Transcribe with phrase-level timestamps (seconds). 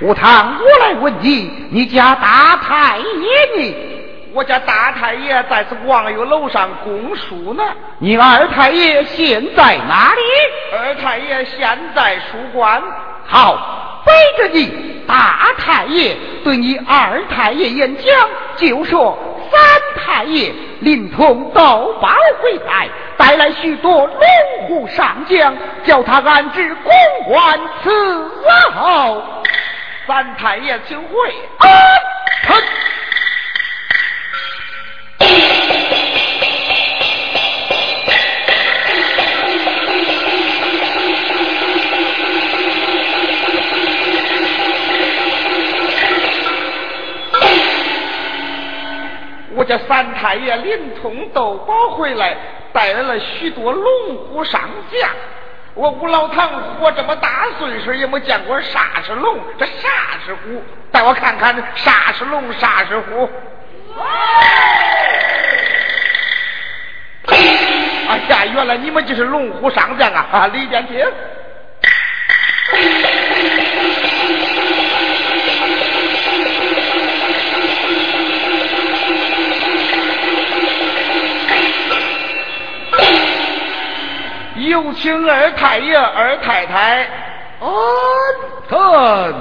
[0.00, 3.04] 吴唐，我来问你，你家大太爷
[3.56, 3.76] 呢？
[4.32, 7.64] 我家大太爷在这望月楼上供书呢。
[7.98, 10.22] 你二太爷现在哪里？
[10.72, 12.80] 二太爷现在书馆。
[13.26, 18.04] 好，背着你，大太爷对你二太爷演讲，
[18.56, 19.18] 就说
[19.50, 19.60] 三
[20.00, 22.08] 太爷临潼斗包
[22.40, 25.52] 回来，带来许多龙虎上将，
[25.84, 26.92] 叫他安置公
[27.32, 29.22] 馆伺候。
[30.08, 31.10] 三太爷请回。
[49.54, 52.34] 我家三太爷临潼斗宝回来，
[52.72, 55.10] 带来了许多龙虎上将。
[55.78, 59.88] 我吴老唐我这么大岁数，也没见过啥是龙，这啥
[60.26, 60.60] 是虎？
[60.90, 63.30] 带我看看啥是龙，啥是虎。
[68.08, 70.50] 哎呀，原来你们就是龙虎上将啊！
[70.52, 71.06] 李殿听。
[84.58, 87.08] 有请二太爷、二太太
[87.60, 87.70] 安
[88.68, 89.34] 顿。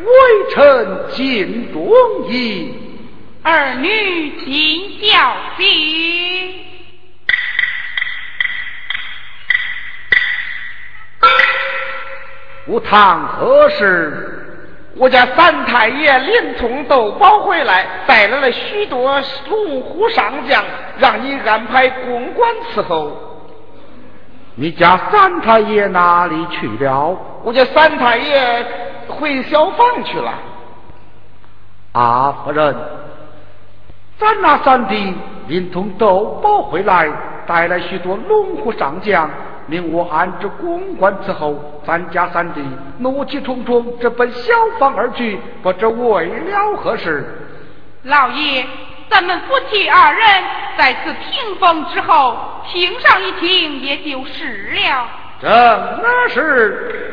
[0.00, 2.74] 微臣敬忠义，
[3.42, 6.47] 儿女尽孝心。
[12.68, 14.34] 吴唐何事？
[14.96, 20.62] 我家三太爷临潼斗宝回来，带来了许多龙虎上将，
[20.98, 23.12] 让你安排公馆伺候。
[24.56, 27.16] 你家三太爷哪里去了？
[27.44, 28.66] 我家三太爷
[29.06, 30.34] 回小房去了。
[31.92, 32.76] 阿夫人，
[34.18, 35.14] 咱那三弟
[35.46, 37.08] 临潼斗宝回来，
[37.46, 39.30] 带来许多龙虎上将。
[39.68, 42.60] 令我安置公馆伺候，咱家三弟
[42.98, 47.24] 怒气冲冲，直奔小房而去，不知为了何事。
[48.04, 48.64] 老爷，
[49.10, 50.26] 咱们夫妻二人
[50.76, 55.06] 在此屏风之后，听上一听也就是了。
[55.40, 57.12] 正那是，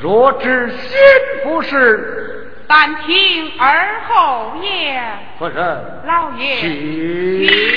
[0.00, 0.98] 若知心
[1.42, 5.02] 不是，但听而后言。
[5.38, 7.69] 夫人，老爷，请。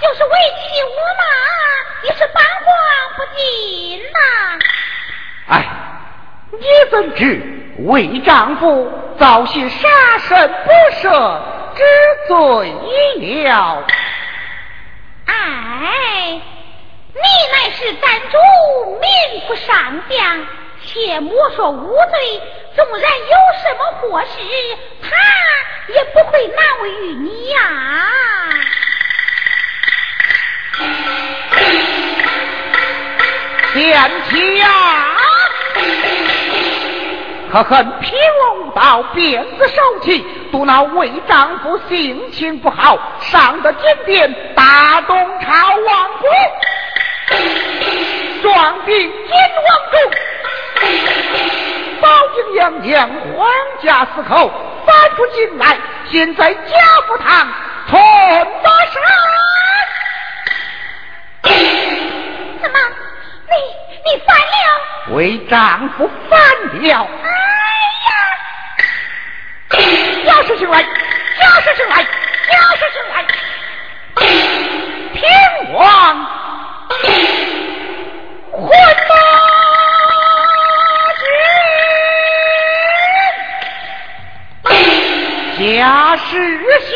[0.00, 1.24] 就是为妻我嘛，
[2.04, 2.68] 也是帮光
[3.16, 4.18] 不尽呐。
[5.48, 5.66] 哎，
[6.52, 7.42] 你怎知
[7.86, 11.40] 为丈夫遭些杀身不赦
[11.74, 11.82] 之
[12.28, 12.34] 罪
[13.44, 13.84] 了？
[15.26, 16.40] 哎。
[17.14, 18.36] 你乃是咱主
[19.00, 20.46] 民不上将，
[20.84, 22.40] 且莫说无罪，
[22.76, 24.38] 纵然有什么祸事，
[25.02, 25.08] 他
[25.92, 27.58] 也不会难为于你呀。
[33.74, 34.66] 贤妻呀，
[37.52, 46.28] 可恨平王无道，鞭子手起，独闹为丈夫性情不好，上得金殿，大东朝王国。
[48.42, 49.12] 壮兵金
[49.66, 50.00] 王中，
[52.00, 53.46] 保靖娘娘皇
[53.82, 54.50] 家四口
[54.86, 55.76] 翻出进来，
[56.10, 56.60] 现在贾
[57.06, 57.46] 府堂
[57.88, 58.00] 存
[58.62, 59.02] 得上。
[62.60, 62.78] 怎么，
[63.48, 63.54] 你
[64.04, 65.14] 你反了？
[65.16, 66.38] 为丈夫反
[66.82, 67.08] 了。
[67.22, 67.28] 哎
[68.06, 68.10] 呀！
[70.24, 70.84] 贾氏醒来，
[71.38, 72.04] 贾氏醒来，
[72.50, 73.24] 贾氏醒来，
[75.14, 75.22] 天
[75.72, 75.82] 王。
[78.50, 78.60] 混
[79.08, 79.12] 马
[85.58, 86.30] 军，驾驶
[86.80, 86.90] 行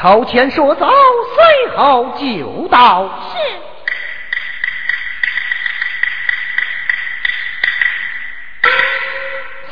[0.00, 0.86] 头前说走，
[1.34, 3.32] 随后就到。
[3.32, 3.36] 是。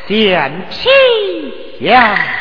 [0.08, 0.88] 贤妻
[1.80, 2.35] 呀。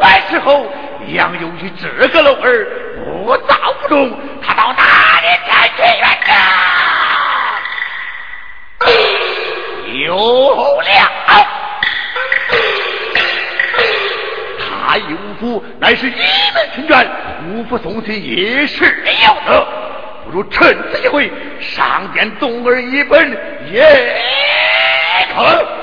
[0.00, 0.66] 败之后，
[1.08, 2.66] 杨勇与这个龙儿
[3.24, 6.34] 不道不中，他到哪里才去远呢？
[10.04, 10.16] 有
[10.80, 10.86] 了，
[14.58, 16.12] 他与五福乃是一
[16.54, 17.06] 门亲眷，
[17.48, 19.66] 五福送亲也是有的。
[20.24, 21.30] 不如趁此机会
[21.60, 23.30] 上殿动儿一本
[23.70, 23.82] 也
[25.34, 25.81] 可。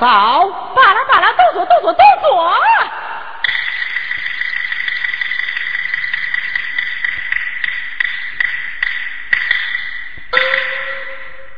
[0.00, 2.54] 嫂，罢了罢了，都坐都坐都坐。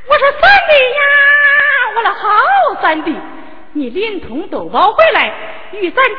[0.07, 1.01] 我说三弟呀，
[1.97, 2.29] 我的好
[2.81, 3.15] 三弟，
[3.73, 5.33] 你临潼都包回来，
[5.73, 6.15] 与咱主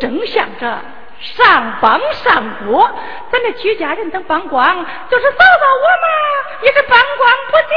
[0.00, 0.78] 正想着
[1.20, 2.90] 上邦上国，
[3.32, 6.08] 咱这屈家人等帮光，就是嫂嫂我嘛，
[6.62, 7.68] 也是帮光不尽。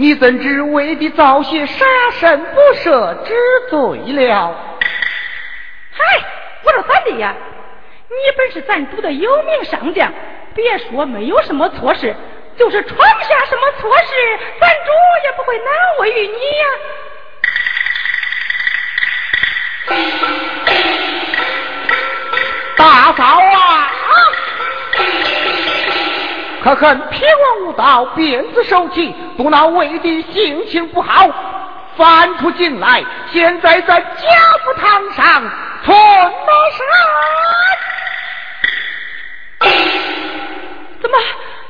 [0.00, 1.84] 你怎知为的造些杀
[2.18, 3.34] 身不赦之
[3.68, 3.78] 罪
[4.14, 4.78] 了？
[5.92, 6.24] 嗨，
[6.64, 7.34] 我说三弟呀，
[8.08, 10.10] 你本是咱主的有名上将，
[10.54, 12.16] 别说没有什么错事，
[12.56, 14.90] 就是闯下什么错事，咱主
[15.24, 15.66] 也不会难
[15.98, 16.64] 为于你呀。
[22.78, 23.92] 大嫂啊！
[26.62, 31.26] 可恨偏王无道，鞭子手起，独那魏帝心情不好，
[31.96, 34.06] 翻出进来，现在在家
[34.62, 35.42] 父堂上
[35.84, 36.86] 存了山。
[41.00, 41.16] 怎么？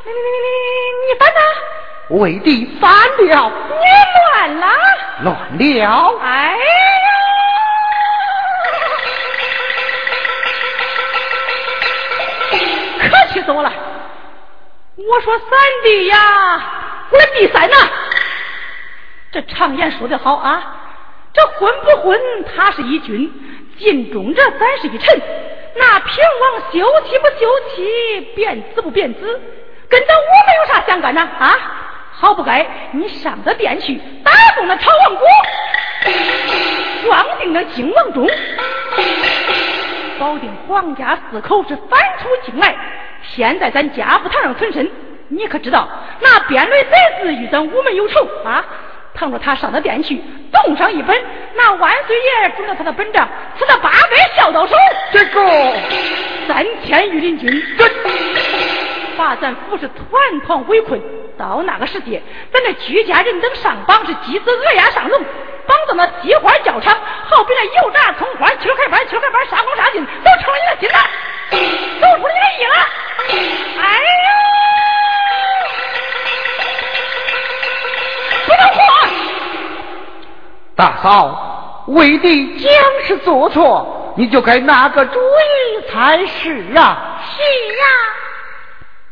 [0.05, 1.41] 你你你你你翻呢？
[2.09, 2.91] 魏帝翻
[3.29, 3.85] 了，你
[4.33, 4.67] 乱了，
[5.23, 6.19] 乱了。
[6.21, 6.57] 哎呀！
[12.99, 13.73] 可气死我了！
[15.09, 15.49] 我说三
[15.83, 16.63] 弟呀，
[17.11, 17.77] 我的第三呐，
[19.33, 20.63] 这常言说得好啊，
[21.33, 23.33] 这婚不婚他是一君，
[23.79, 25.21] 尽忠者咱是一臣。
[25.77, 29.41] 那平王休妻不休妻，变子不变子，
[29.89, 31.23] 跟咱我们有啥相干呢？
[31.23, 31.57] 啊，
[32.13, 35.27] 好不该你上这殿去打动了朝王国，
[37.05, 38.29] 撞定了靖王钟，
[40.19, 42.77] 保定皇家四口是反出京来。
[43.35, 44.91] 现在咱家府堂上存身，
[45.29, 45.89] 你可知道
[46.21, 46.91] 那边雷贼
[47.23, 48.65] 子与咱武门有仇啊？
[49.15, 50.23] 倘若他上他殿去，
[50.53, 51.17] 动上一本，
[51.55, 53.29] 那万岁爷准了他的本账，
[53.59, 54.75] 赐他八百孝道手。
[55.13, 55.41] 这个
[56.47, 57.51] 三千御林军，
[59.19, 61.01] 把咱府是团团围困。
[61.37, 62.23] 到那个时节，
[62.53, 65.21] 咱这居家人等上榜是鸡子鹅鸭上笼，
[65.67, 70.99] 绑到那鸡花教场，好比那油炸葱花，切开瓣，切开瓣，杀光杀尽，都成了你的心了，
[80.81, 82.73] 大嫂，为弟将
[83.05, 87.21] 是做错，你就该拿个主意才是啊。
[87.23, 87.43] 是
[87.83, 87.85] 啊，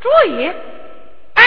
[0.00, 0.50] 主意。
[1.34, 1.44] 哎。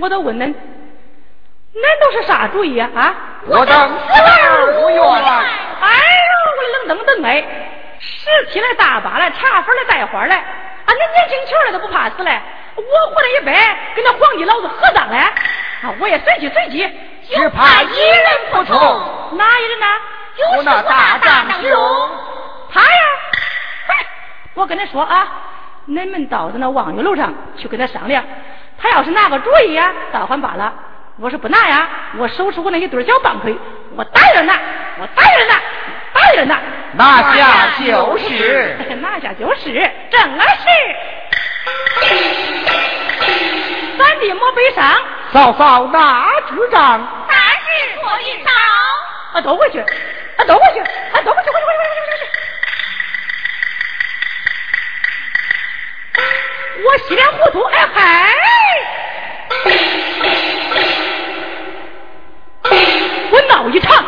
[0.00, 2.90] 我都问恁，恁都是啥主意啊？
[2.96, 3.14] 啊！
[3.46, 4.98] 我等死了无怨。
[4.98, 5.88] 哎
[6.26, 7.44] 呦，我的冷登登哎！
[8.00, 12.40] 十七来大八来茶粉来带花来，啊，恁年轻球来都不怕死嘞！
[12.74, 13.52] 我活了一百，
[13.94, 15.16] 跟那皇帝老子合葬嘞！
[15.18, 16.90] 啊，我也随机随机，
[17.28, 19.23] 只怕一人不从。
[19.34, 19.86] 哪一人呢？
[20.36, 22.10] 就是那大丈兄。
[22.72, 22.88] 他呀！
[23.86, 24.06] 嗨，
[24.54, 25.28] 我跟你说啊，
[25.84, 28.24] 你们到那望月楼上去跟他商量。
[28.76, 30.72] 他要是拿个主意呀，倒还罢了；
[31.18, 33.56] 我是不拿呀，我收拾我那一对小棒槌，
[33.96, 34.54] 我打人拿，
[34.98, 35.54] 我打人拿，
[36.12, 36.58] 打人拿，
[36.94, 40.66] 拿下就是， 拿下就是，正了是。
[43.96, 44.92] 三弟莫悲伤，
[45.32, 48.50] 嫂嫂拿支杖，大事我一招。
[49.34, 52.24] 啊，都回去，啊，都回去，啊，都回去，回去，回去，回去，回去。
[56.84, 57.98] 我稀里糊涂，哎嗨！
[63.32, 64.03] 我闹一场。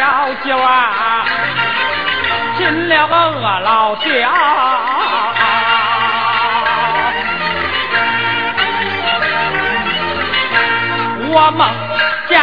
[0.00, 0.06] 小
[0.42, 1.26] 舅啊，
[2.56, 4.02] 进了个饿老家。
[11.28, 11.68] 我梦
[12.30, 12.40] 见。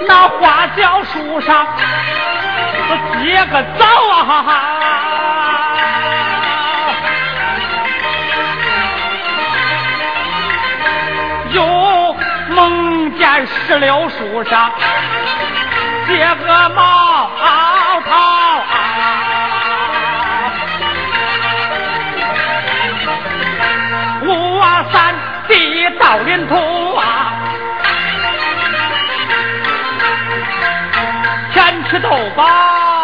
[0.00, 1.64] 那花椒树上
[3.22, 4.68] 结个枣啊，
[11.52, 12.16] 又
[12.50, 14.70] 梦见石榴树上
[16.06, 17.30] 结个毛
[18.04, 18.10] 桃
[18.70, 18.74] 啊，
[24.22, 25.14] 五啊三
[25.48, 27.32] 地到临头啊。
[31.88, 32.95] 吃豆包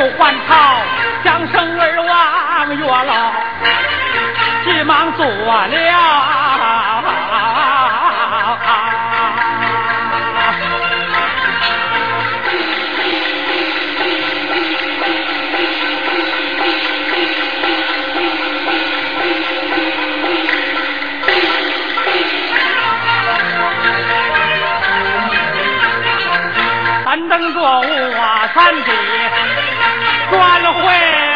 [0.00, 0.80] 没有还朝，
[1.22, 3.12] 想生儿望月老，
[4.64, 5.68] 急忙做了。
[27.28, 27.82] 等着我
[28.54, 29.19] 三弟转
[30.80, 31.29] 会。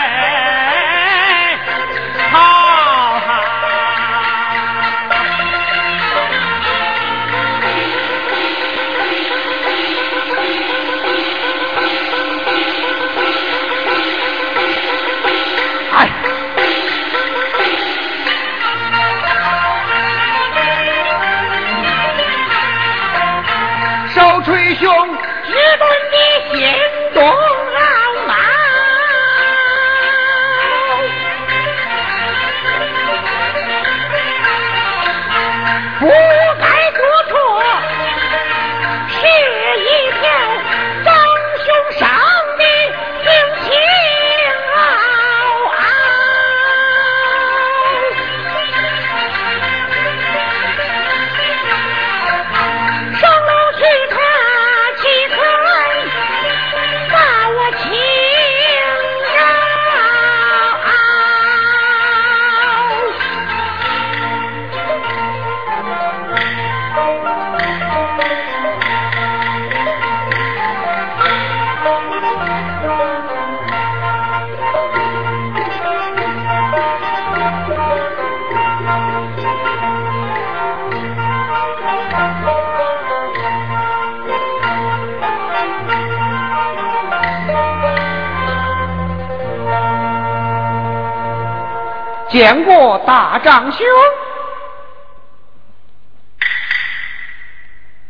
[92.44, 93.86] 见过大长兄。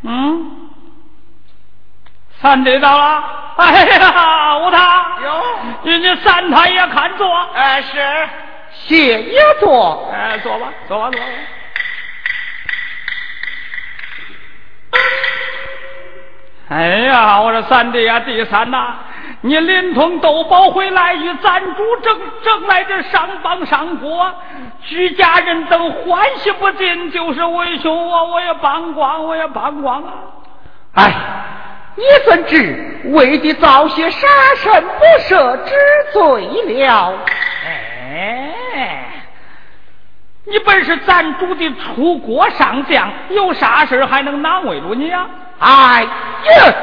[0.02, 0.70] 嗯，
[2.40, 3.22] 三弟到了。
[3.58, 5.22] 哎呀，武堂。
[5.22, 5.44] 有。
[5.84, 7.32] 人家三太爷看坐。
[7.54, 8.28] 哎，是。
[8.72, 10.10] 谢爷坐。
[10.12, 11.26] 哎，坐吧，坐吧，坐吧。
[16.70, 18.96] 哎呀，我说三弟呀，第三呐。
[19.46, 24.32] 你连同豆包回来，与咱主争争来这上邦上国，
[24.80, 27.10] 居家人等欢喜不尽。
[27.10, 30.12] 就是为兄我，我也帮光，我也帮光啊！
[30.94, 31.12] 哎，
[31.94, 34.26] 你怎知为的造些杀
[34.56, 35.74] 身不赦之
[36.14, 37.12] 罪了？
[37.66, 39.04] 哎，
[40.46, 45.26] 你本是咱主的出国上将，有啥事还能难为着你呀？
[45.58, 46.74] 哎呀！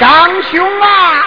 [0.00, 1.24] 张兄啊，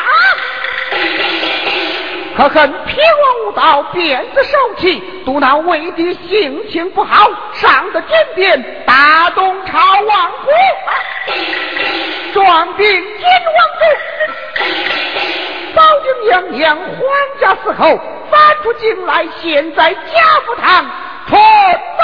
[2.38, 10.54] 可恨平王无道，鞭子受气，独那魏帝性情不好，上得金殿，大东朝王国。
[12.34, 13.26] 双兵紧
[13.58, 13.82] 王府，
[15.76, 16.88] 保定娘娘皇
[17.42, 18.00] 家四口
[18.32, 20.86] 翻出京来，现在贾府堂
[21.28, 22.04] 屯马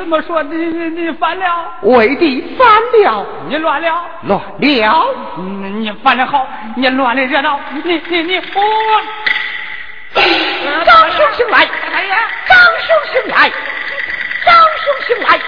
[0.00, 0.42] 怎么说？
[0.44, 1.74] 你你你反了？
[1.82, 2.66] 为弟反
[3.02, 4.02] 了，你乱了？
[4.22, 5.06] 乱了？
[5.36, 8.62] 你你反的好，你乱的热闹，你你你我。
[10.84, 11.68] 张兄醒来！
[11.92, 12.16] 哎呀，
[12.48, 13.50] 张兄醒来！
[14.46, 15.38] 张兄醒来！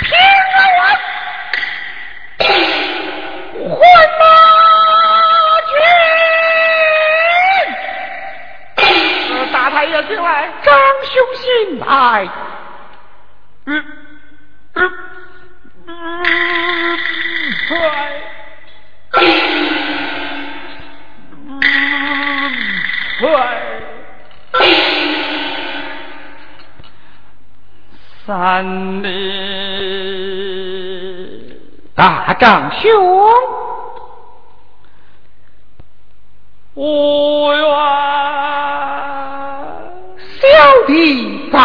[0.00, 0.10] 平
[0.80, 0.80] 安！
[3.58, 3.78] 混
[4.18, 4.22] 马
[5.68, 5.76] 军！
[9.52, 10.48] 大太爷醒来！
[10.62, 12.26] 张兄醒来！
[13.70, 13.84] 嗯
[14.76, 14.90] 嗯
[15.86, 15.92] 嗯，
[17.68, 17.76] 快！
[19.10, 19.20] 快！
[28.26, 29.06] 三里
[31.94, 32.88] 大丈兄，
[36.72, 37.68] 无缘，
[40.40, 40.46] 小
[40.86, 41.58] 弟在。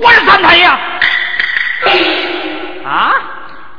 [0.00, 0.64] 我是三太爷
[2.84, 3.12] 啊！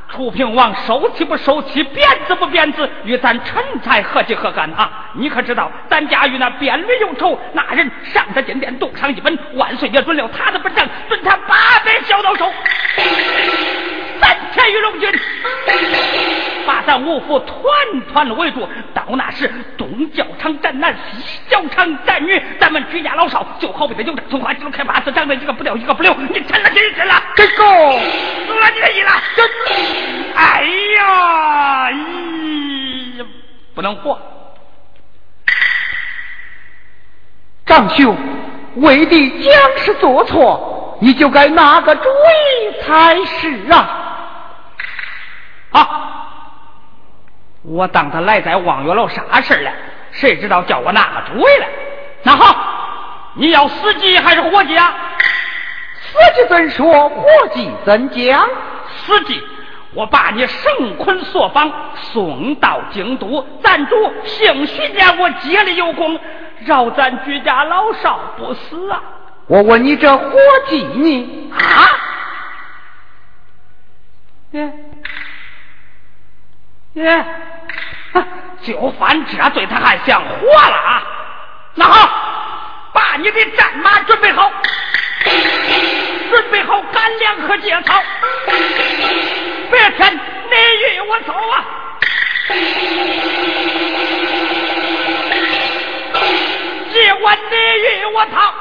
[0.07, 5.07] 楚平王收起不收起，贬子不贬子，与咱陈才何其何干啊！
[5.13, 12.53] 你可知道，咱家与那边驴有仇，那人上他金殿动上一本，万岁爷准了他的本账，准他八百小刀手，
[14.21, 15.09] 三千余龙军。
[16.65, 17.55] 把咱五府团
[18.11, 29.49] 团围住，到那时东教场战男，西教场战女，咱们居家老少就好比这油炸葱花，几路开八次，长得一个不掉一个不留，你趁了今日了，这个输了你的意了，真，
[30.35, 30.63] 哎
[30.95, 33.25] 呀，咦，
[33.73, 34.19] 不能活。
[37.65, 38.17] 长兄，
[38.75, 43.97] 为弟将是做错，你就该拿个主意才是啊！
[45.71, 46.00] 啊！
[47.63, 49.71] 我当他来在望月楼啥事了？
[50.11, 51.67] 谁知道叫我拿个主意来？
[52.23, 54.93] 那好，你要死计还是活计啊？
[55.99, 57.07] 死计怎说？
[57.07, 58.49] 活计怎讲？
[59.05, 59.41] 死计，
[59.93, 63.45] 我把你绳捆索绑，送到京都。
[63.63, 63.95] 咱主
[64.25, 66.19] 兴许见我接了有功，
[66.65, 69.01] 饶咱居家老少不死啊！
[69.47, 70.37] 我问你这活
[70.67, 71.51] 计呢？
[71.53, 71.87] 啊？
[74.51, 74.90] 嗯。
[76.95, 77.25] 耶，
[78.63, 81.03] 就犯这罪，他还想活了啊？
[81.75, 82.09] 那好，
[82.93, 84.51] 把你的战马准备好，
[85.23, 88.03] 准备好干粮和节草，
[89.71, 90.55] 白天你
[90.95, 91.65] 与我走啊！
[96.93, 98.53] 夜晚你与我逃。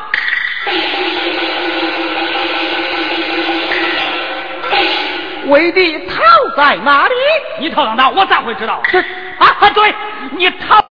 [5.49, 6.23] 为弟逃
[6.57, 7.15] 在哪里？
[7.59, 8.81] 你逃到哪，我咋会知道？
[8.91, 8.99] 这
[9.39, 9.95] 啊，对，
[10.37, 10.90] 你逃。